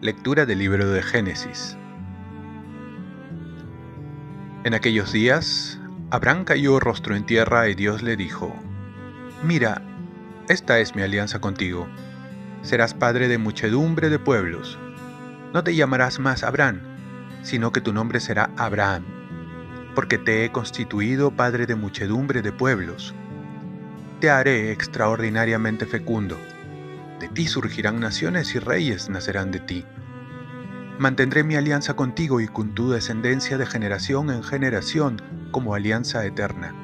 [0.00, 1.76] Lectura del libro de Génesis.
[4.62, 8.54] En aquellos días, Abraham cayó rostro en tierra y Dios le dijo,
[9.42, 9.82] Mira,
[10.48, 11.88] esta es mi alianza contigo.
[12.62, 14.78] Serás padre de muchedumbre de pueblos.
[15.52, 16.80] No te llamarás más Abraham,
[17.42, 19.04] sino que tu nombre será Abraham,
[19.98, 23.16] porque te he constituido padre de muchedumbre de pueblos.
[24.20, 26.38] Te haré extraordinariamente fecundo
[27.18, 29.84] de ti surgirán naciones y reyes nacerán de ti.
[31.00, 36.76] Mantendré mi alianza contigo y con tu descendencia de generación en generación como alianza eterna.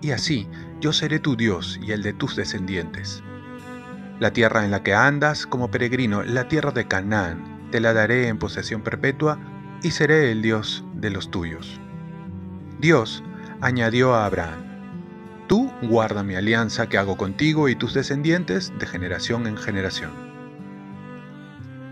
[0.00, 0.48] Y así
[0.80, 3.22] yo seré tu Dios y el de tus descendientes.
[4.18, 8.26] La tierra en la que andas como peregrino, la tierra de Canaán, te la daré
[8.26, 9.38] en posesión perpetua
[9.84, 11.80] y seré el Dios de los tuyos.
[12.78, 13.24] Dios
[13.60, 14.66] añadió a Abraham,
[15.48, 20.10] Tú guarda mi alianza que hago contigo y tus descendientes de generación en generación.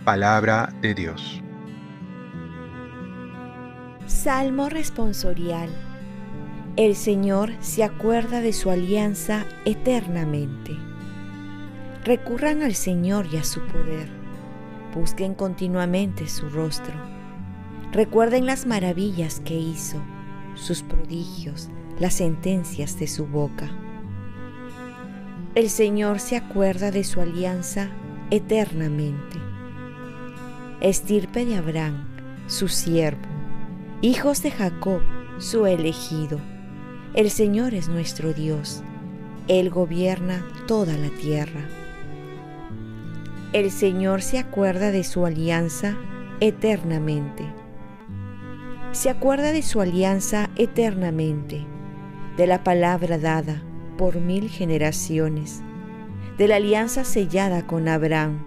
[0.05, 1.41] Palabra de Dios.
[4.07, 5.71] Salmo responsorial.
[6.77, 10.77] El Señor se acuerda de su alianza eternamente.
[12.05, 14.09] Recurran al Señor y a su poder.
[14.93, 16.95] Busquen continuamente su rostro.
[17.93, 20.03] Recuerden las maravillas que hizo,
[20.55, 23.71] sus prodigios, las sentencias de su boca.
[25.55, 27.91] El Señor se acuerda de su alianza
[28.31, 29.39] eternamente.
[30.81, 32.09] Estirpe de Abraham,
[32.49, 33.23] su siervo,
[34.01, 35.01] hijos de Jacob,
[35.39, 36.41] su elegido.
[37.15, 38.83] El Señor es nuestro Dios.
[39.47, 41.69] Él gobierna toda la tierra.
[43.53, 45.97] El Señor se acuerda de su alianza
[46.41, 47.45] eternamente.
[48.95, 51.67] Se acuerda de su alianza eternamente
[52.37, 53.61] de la palabra dada
[53.99, 55.63] por mil generaciones,
[56.39, 58.47] de la alianza sellada con Abraham,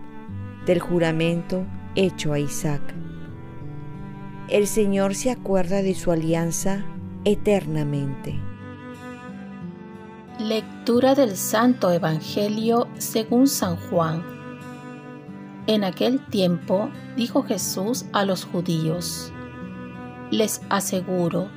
[0.66, 2.82] del juramento hecho a Isaac.
[4.48, 6.86] El Señor se acuerda de su alianza
[7.26, 8.40] eternamente.
[10.40, 14.24] Lectura del Santo Evangelio según San Juan.
[15.68, 19.34] En aquel tiempo dijo Jesús a los judíos,
[20.32, 21.48] les aseguro,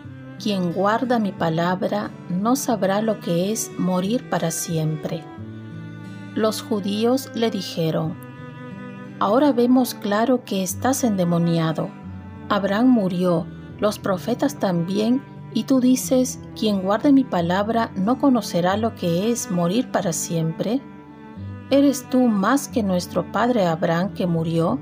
[0.43, 5.23] quien guarda mi palabra no sabrá lo que es morir para siempre.
[6.35, 8.15] Los judíos le dijeron,
[9.19, 11.91] Ahora vemos claro que estás endemoniado.
[12.49, 13.47] Abraham murió,
[13.79, 15.23] los profetas también,
[15.53, 20.81] y tú dices, quien guarde mi palabra no conocerá lo que es morir para siempre.
[21.71, 24.79] ¿Eres tú más que nuestro padre Abraham que murió?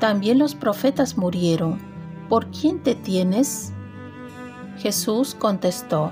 [0.00, 1.85] También los profetas murieron.
[2.28, 3.72] ¿Por quién te tienes?
[4.78, 6.10] Jesús contestó,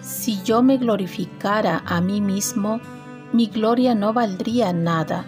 [0.00, 2.80] Si yo me glorificara a mí mismo,
[3.32, 5.24] mi gloria no valdría nada.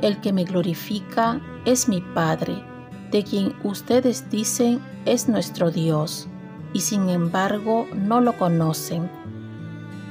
[0.00, 2.64] El que me glorifica es mi Padre,
[3.12, 6.26] de quien ustedes dicen es nuestro Dios,
[6.72, 9.08] y sin embargo no lo conocen.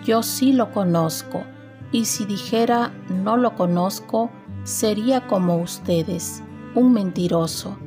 [0.06, 1.44] Yo sí lo conozco,
[1.92, 4.32] y si dijera no lo conozco,
[4.64, 6.42] sería como ustedes,
[6.76, 7.78] un mentiroso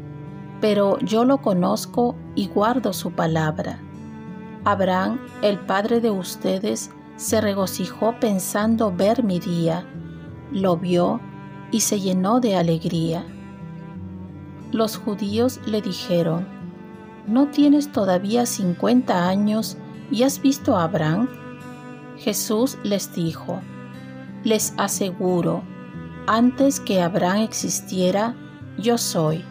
[0.61, 3.79] pero yo lo conozco y guardo su palabra.
[4.65, 9.87] Abraham, el padre de ustedes, se regocijó pensando ver mi día,
[10.51, 11.21] lo vio
[11.71, 13.25] y se llenó de alegría.
[14.73, 16.47] Los judíos le dijeron,
[17.27, 19.77] ¿no tienes todavía cincuenta años
[20.11, 21.29] y has visto a Abraham?
[22.17, 23.61] Jesús les dijo,
[24.45, 25.63] les aseguro,
[26.27, 28.35] antes que Abraham existiera,
[28.79, 29.45] yo soy.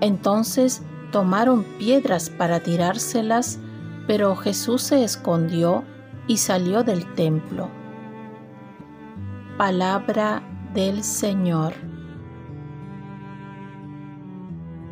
[0.00, 3.58] Entonces tomaron piedras para tirárselas,
[4.06, 5.84] pero Jesús se escondió
[6.26, 7.70] y salió del templo.
[9.56, 10.42] Palabra
[10.74, 11.72] del Señor.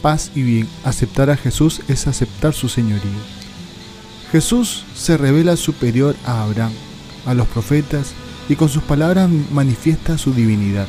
[0.01, 3.21] Paz y bien, aceptar a Jesús es aceptar su señorío.
[4.31, 6.73] Jesús se revela superior a Abraham,
[7.27, 8.15] a los profetas,
[8.49, 10.87] y con sus palabras manifiesta su divinidad.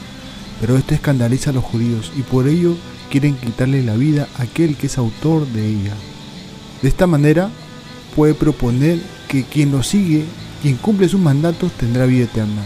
[0.59, 2.75] Pero esto escandaliza a los judíos y por ello
[3.15, 5.93] quieren quitarle la vida a aquel que es autor de ella.
[6.81, 7.49] De esta manera,
[8.13, 10.25] puede proponer que quien lo sigue,
[10.61, 12.61] quien cumple sus mandatos, tendrá vida eterna.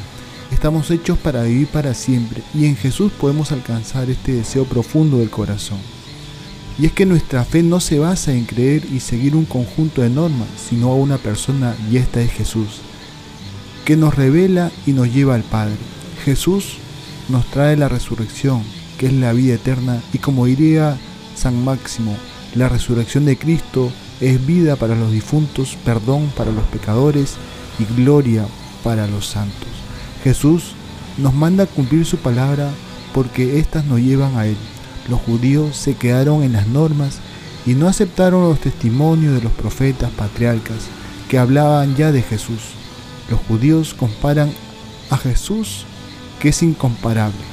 [0.52, 5.30] Estamos hechos para vivir para siempre y en Jesús podemos alcanzar este deseo profundo del
[5.30, 5.78] corazón.
[6.80, 10.10] Y es que nuestra fe no se basa en creer y seguir un conjunto de
[10.10, 12.82] normas, sino a una persona y esta es Jesús,
[13.86, 15.78] que nos revela y nos lleva al Padre.
[16.26, 16.78] Jesús
[17.28, 18.64] nos trae la resurrección,
[19.00, 20.98] que es la vida eterna, y como diría
[21.34, 22.16] San Máximo,
[22.54, 27.36] la resurrección de Cristo es vida para los difuntos, perdón para los pecadores
[27.80, 28.46] y gloria
[28.84, 29.70] para los santos.
[30.22, 30.74] Jesús
[31.18, 32.70] nos manda cumplir su palabra
[33.14, 34.58] porque éstas nos llevan a Él.
[35.08, 37.20] Los judíos se quedaron en las normas
[37.66, 40.90] y no aceptaron los testimonios de los profetas patriarcas
[41.30, 42.74] que hablaban ya de Jesús.
[43.30, 44.52] Los judíos comparan
[45.10, 45.86] a Jesús
[46.42, 47.49] que es incomparable.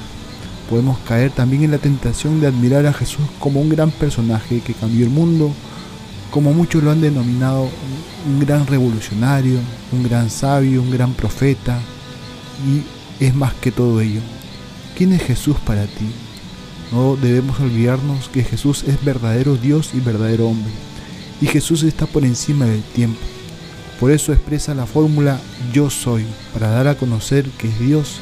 [0.69, 4.75] Podemos caer también en la tentación de admirar a Jesús como un gran personaje que
[4.75, 5.53] cambió el mundo,
[6.31, 7.69] como muchos lo han denominado
[8.27, 9.59] un gran revolucionario,
[9.93, 11.79] un gran sabio, un gran profeta,
[12.67, 14.21] y es más que todo ello.
[14.97, 16.11] ¿Quién es Jesús para ti?
[16.91, 20.73] No debemos olvidarnos que Jesús es verdadero Dios y verdadero hombre,
[21.41, 23.21] y Jesús está por encima del tiempo.
[24.01, 25.41] Por eso expresa la fórmula
[25.73, 28.21] yo soy, para dar a conocer que es Dios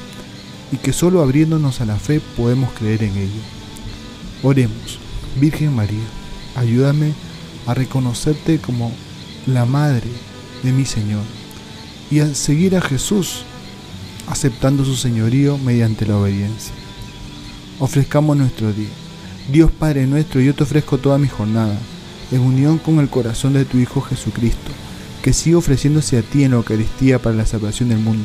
[0.73, 3.43] y que solo abriéndonos a la fe podemos creer en ello.
[4.43, 4.99] Oremos,
[5.41, 6.05] Virgen María,
[6.57, 7.13] ayúdame
[7.67, 8.93] a reconocerte como
[9.47, 10.11] la Madre
[10.63, 11.23] de mi Señor
[12.11, 13.45] y a seguir a Jesús
[14.27, 16.73] aceptando su señorío mediante la obediencia.
[17.79, 18.89] Ofrezcamos nuestro día.
[19.53, 21.77] Dios Padre nuestro, yo te ofrezco toda mi jornada,
[22.31, 24.71] en unión con el corazón de tu Hijo Jesucristo,
[25.23, 28.25] que siga ofreciéndose a ti en la Eucaristía para la salvación del mundo.